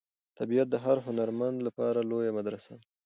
[0.37, 2.85] طبیعت د هر هنرمند لپاره لویه مدرسه ده.